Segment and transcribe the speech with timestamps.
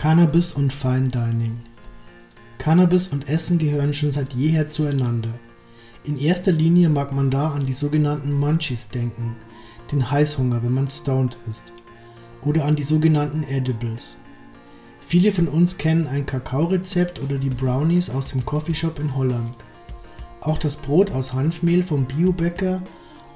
[0.00, 1.60] Cannabis und Fine Dining.
[2.56, 5.28] Cannabis und Essen gehören schon seit jeher zueinander.
[6.04, 9.36] In erster Linie mag man da an die sogenannten Munchies denken,
[9.92, 11.64] den Heißhunger, wenn man stoned ist,
[12.40, 14.16] oder an die sogenannten Edibles.
[15.00, 19.54] Viele von uns kennen ein Kakaorezept oder die Brownies aus dem Coffeeshop in Holland.
[20.40, 22.80] Auch das Brot aus Hanfmehl vom Biobäcker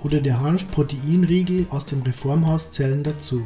[0.03, 3.45] oder der Hanfproteinriegel aus dem Reformhaus zählen dazu.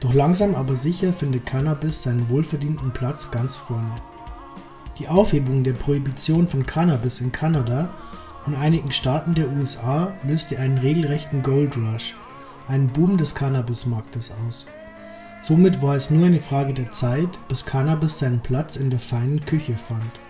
[0.00, 3.94] Doch langsam aber sicher findet Cannabis seinen wohlverdienten Platz ganz vorne.
[4.98, 7.90] Die Aufhebung der Prohibition von Cannabis in Kanada
[8.46, 12.16] und einigen Staaten der USA löste einen regelrechten Gold Rush,
[12.66, 14.66] einen Boom des Cannabismarktes aus.
[15.42, 19.44] Somit war es nur eine Frage der Zeit, bis Cannabis seinen Platz in der feinen
[19.44, 20.20] Küche fand.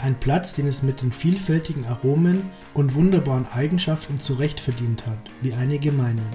[0.00, 2.42] Ein Platz, den es mit den vielfältigen Aromen
[2.74, 6.26] und wunderbaren Eigenschaften zurecht verdient hat, wie einige meinen.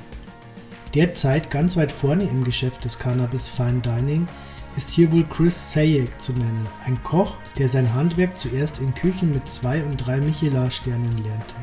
[0.95, 4.27] Derzeit ganz weit vorne im Geschäft des Cannabis Fine Dining
[4.75, 9.31] ist hier wohl Chris Sayek zu nennen, ein Koch, der sein Handwerk zuerst in Küchen
[9.31, 11.55] mit zwei und drei Michelin-Sternen lernte.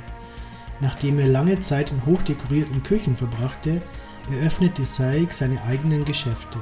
[0.80, 3.82] Nachdem er lange Zeit in hochdekorierten Küchen verbrachte,
[4.30, 6.58] eröffnete Sayek seine eigenen Geschäfte.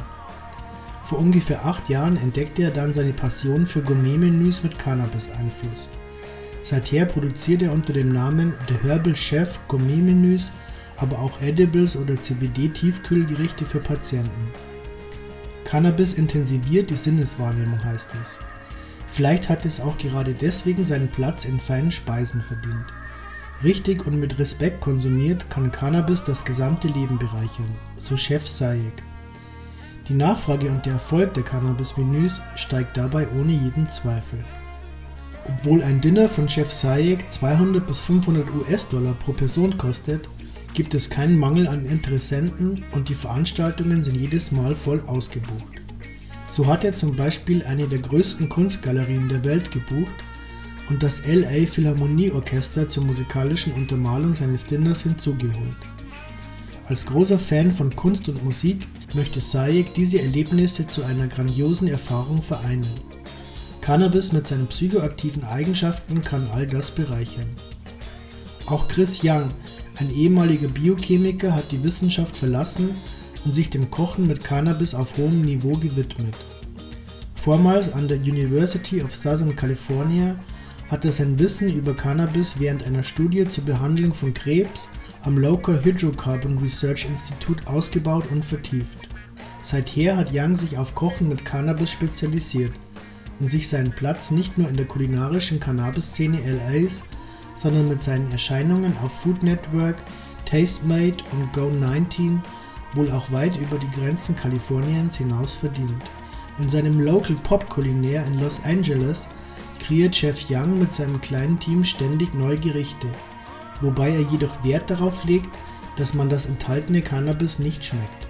[1.03, 5.91] Vor ungefähr acht Jahren entdeckte er dann seine Passion für Gourmet-Menüs mit Cannabis-Einfluss.
[6.63, 10.51] Seither produziert er unter dem Namen The Herbal Chef Gourmet-Menüs
[10.97, 14.51] aber auch Edibles oder CBD-Tiefkühlgerichte für Patienten.
[15.65, 18.41] Cannabis intensiviert die Sinneswahrnehmung, heißt es.
[19.13, 22.87] Vielleicht hat es auch gerade deswegen seinen Platz in feinen Speisen verdient.
[23.63, 29.03] Richtig und mit Respekt konsumiert kann Cannabis das gesamte Leben bereichern, so Chef Sayek.
[30.09, 34.45] Die Nachfrage und der Erfolg der Cannabis-Menüs steigt dabei ohne jeden Zweifel.
[35.47, 40.29] Obwohl ein Dinner von Chef Sayek 200 bis 500 US-Dollar pro Person kostet,
[40.75, 45.73] gibt es keinen Mangel an Interessenten und die Veranstaltungen sind jedes Mal voll ausgebucht.
[46.49, 50.15] So hat er zum Beispiel eine der größten Kunstgalerien der Welt gebucht
[50.91, 55.77] und das LA Philharmonieorchester zur musikalischen Untermalung seines Dinners hinzugeholt.
[56.87, 62.43] Als großer Fan von Kunst und Musik möchte Sayek diese Erlebnisse zu einer grandiosen Erfahrung
[62.43, 62.93] vereinen.
[63.81, 67.47] Cannabis mit seinen psychoaktiven Eigenschaften kann all das bereichern.
[68.67, 69.51] Auch Chris Young,
[69.97, 72.97] ein ehemaliger Biochemiker hat die Wissenschaft verlassen
[73.45, 76.35] und sich dem Kochen mit Cannabis auf hohem Niveau gewidmet.
[77.35, 80.37] Vormals an der University of Southern California
[80.91, 84.89] hat er sein Wissen über Cannabis während einer Studie zur Behandlung von Krebs
[85.23, 89.09] am Local Hydrocarbon Research Institute ausgebaut und vertieft.
[89.63, 92.73] Seither hat Young sich auf Kochen mit Cannabis spezialisiert
[93.41, 97.03] und sich seinen Platz nicht nur in der kulinarischen Cannabis-Szene LAs,
[97.55, 100.03] sondern mit seinen Erscheinungen auf Food Network,
[100.45, 102.41] Tastemade und Go19
[102.95, 106.03] wohl auch weit über die Grenzen Kaliforniens hinaus verdient.
[106.59, 109.29] In seinem Local Pop Kulinär in Los Angeles
[109.81, 113.09] kreiert Chef Young mit seinem kleinen Team ständig neue Gerichte,
[113.81, 115.51] wobei er jedoch Wert darauf legt,
[115.97, 118.27] dass man das enthaltene Cannabis nicht schmeckt.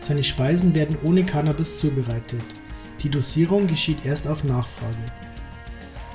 [0.00, 2.42] Seine Speisen werden ohne Cannabis zubereitet.
[3.02, 4.94] Die Dosierung geschieht erst auf Nachfrage.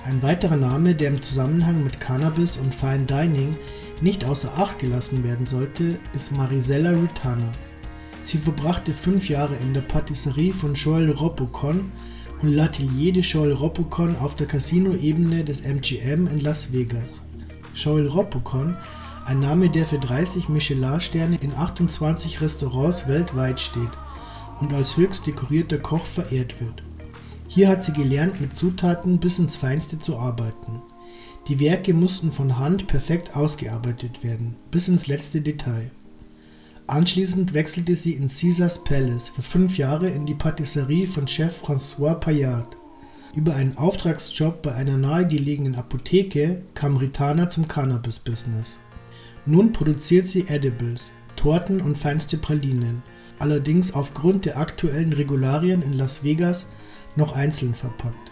[0.03, 3.55] Ein weiterer Name, der im Zusammenhang mit Cannabis und Fine Dining
[4.01, 7.51] nicht außer Acht gelassen werden sollte, ist Marisella Rutana.
[8.23, 11.91] Sie verbrachte fünf Jahre in der Patisserie von Joel Robuchon
[12.41, 17.23] und L'Atelier de Joel Robuchon auf der Casino-Ebene des MGM in Las Vegas.
[17.75, 18.75] Joel Robuchon,
[19.25, 23.91] ein Name, der für 30 Michelin-Sterne in 28 Restaurants weltweit steht
[24.61, 26.81] und als höchst dekorierter Koch verehrt wird.
[27.53, 30.81] Hier hat sie gelernt, mit Zutaten bis ins Feinste zu arbeiten.
[31.49, 35.91] Die Werke mussten von Hand perfekt ausgearbeitet werden, bis ins letzte Detail.
[36.87, 42.15] Anschließend wechselte sie in Caesars Palace für fünf Jahre in die Patisserie von Chef François
[42.15, 42.77] Payard.
[43.35, 48.79] Über einen Auftragsjob bei einer nahegelegenen Apotheke kam Ritana zum Cannabis-Business.
[49.45, 53.03] Nun produziert sie Edibles, Torten und feinste Pralinen,
[53.39, 56.67] allerdings aufgrund der aktuellen Regularien in Las Vegas
[57.15, 58.31] noch einzeln verpackt.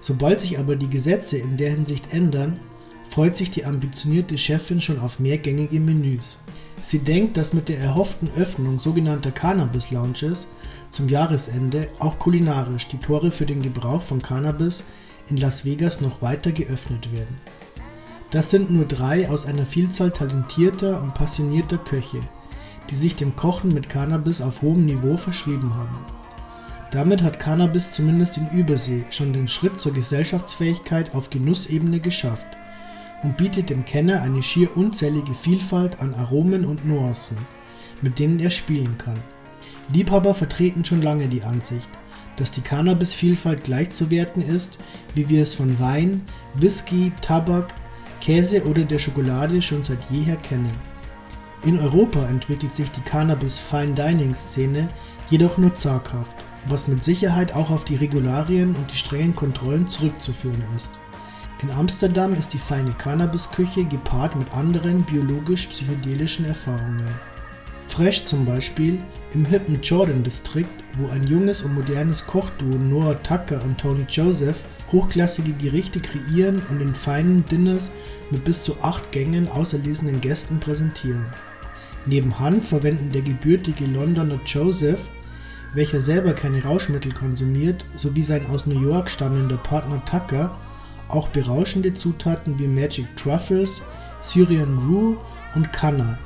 [0.00, 2.60] Sobald sich aber die Gesetze in der Hinsicht ändern,
[3.08, 6.38] freut sich die ambitionierte Chefin schon auf mehrgängige Menüs.
[6.82, 10.48] Sie denkt, dass mit der erhofften Öffnung sogenannter Cannabis Lounges
[10.90, 14.84] zum Jahresende auch kulinarisch die Tore für den Gebrauch von Cannabis
[15.30, 17.36] in Las Vegas noch weiter geöffnet werden.
[18.30, 22.20] Das sind nur drei aus einer Vielzahl talentierter und passionierter Köche,
[22.90, 25.96] die sich dem Kochen mit Cannabis auf hohem Niveau verschrieben haben.
[26.94, 32.46] Damit hat Cannabis zumindest in Übersee schon den Schritt zur Gesellschaftsfähigkeit auf Genussebene geschafft
[33.24, 37.36] und bietet dem Kenner eine schier unzählige Vielfalt an Aromen und Nuancen,
[38.00, 39.18] mit denen er spielen kann.
[39.92, 41.88] Liebhaber vertreten schon lange die Ansicht,
[42.36, 44.78] dass die Cannabisvielfalt gleichzuwerten ist,
[45.16, 46.22] wie wir es von Wein,
[46.54, 47.74] Whisky, Tabak,
[48.20, 50.70] Käse oder der Schokolade schon seit jeher kennen.
[51.64, 54.88] In Europa entwickelt sich die Cannabis-Fine-Dining-Szene
[55.28, 56.36] jedoch nur zaghaft,
[56.68, 60.98] was mit Sicherheit auch auf die Regularien und die strengen Kontrollen zurückzuführen ist.
[61.62, 67.08] In Amsterdam ist die feine Cannabisküche gepaart mit anderen biologisch-psychedelischen Erfahrungen.
[67.86, 69.02] Fresh zum Beispiel
[69.34, 75.52] im hippen Jordan-Distrikt, wo ein junges und modernes Kochduo Noah Tucker und Tony Joseph hochklassige
[75.52, 77.92] Gerichte kreieren und in feinen Dinners
[78.30, 81.26] mit bis zu acht Gängen auserlesenen Gästen präsentieren.
[82.06, 85.10] Neben Hanf verwenden der gebürtige Londoner Joseph,
[85.74, 90.56] welcher selber keine Rauschmittel konsumiert, sowie sein aus New York stammender Partner Tucker
[91.08, 93.82] auch berauschende Zutaten wie Magic Truffles,
[94.20, 95.18] Syrian Rue
[95.54, 96.18] und Canna,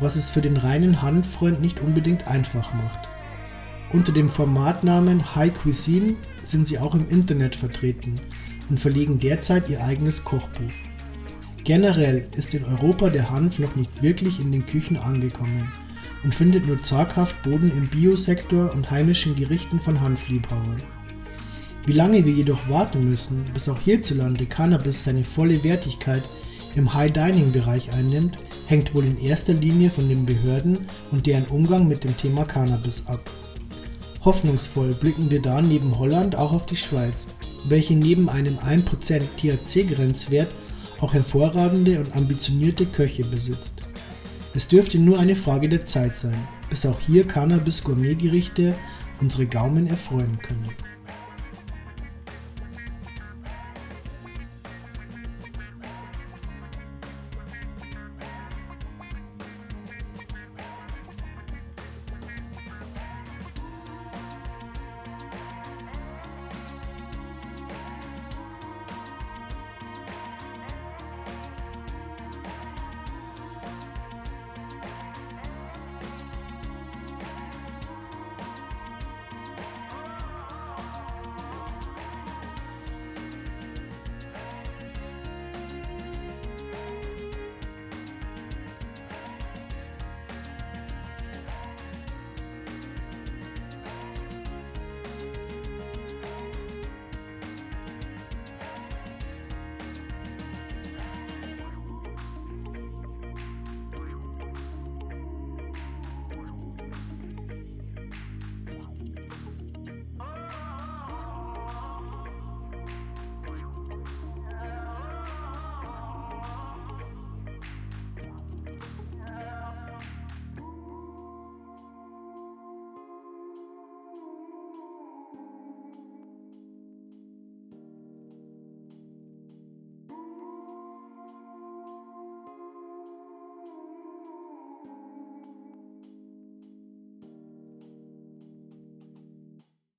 [0.00, 3.08] was es für den reinen Hanffreund nicht unbedingt einfach macht.
[3.92, 8.20] Unter dem Formatnamen High Cuisine sind sie auch im Internet vertreten
[8.68, 10.72] und verlegen derzeit ihr eigenes Kochbuch.
[11.62, 15.70] Generell ist in Europa der Hanf noch nicht wirklich in den Küchen angekommen
[16.26, 20.82] und findet nur zaghaft Boden im Biosektor und heimischen Gerichten von Hanfliebhabern.
[21.86, 26.24] Wie lange wir jedoch warten müssen, bis auch hierzulande Cannabis seine volle Wertigkeit
[26.74, 30.80] im High-Dining-Bereich einnimmt, hängt wohl in erster Linie von den Behörden
[31.12, 33.30] und deren Umgang mit dem Thema Cannabis ab.
[34.24, 37.28] Hoffnungsvoll blicken wir da neben Holland auch auf die Schweiz,
[37.68, 40.48] welche neben einem 1% THC-Grenzwert
[40.98, 43.85] auch hervorragende und ambitionierte Köche besitzt.
[44.56, 48.74] Es dürfte nur eine Frage der Zeit sein, bis auch hier Cannabis-Gourmetgerichte
[49.20, 50.70] unsere Gaumen erfreuen können.